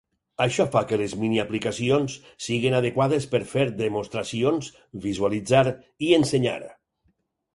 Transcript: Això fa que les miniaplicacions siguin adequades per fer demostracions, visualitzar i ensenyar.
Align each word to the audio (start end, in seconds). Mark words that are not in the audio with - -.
Això 0.43 0.63
fa 0.75 0.79
que 0.91 0.97
les 1.01 1.11
miniaplicacions 1.23 2.15
siguin 2.45 2.77
adequades 2.77 3.27
per 3.35 3.41
fer 3.51 3.67
demostracions, 3.83 4.71
visualitzar 5.05 5.63
i 6.09 6.13
ensenyar. 6.21 6.59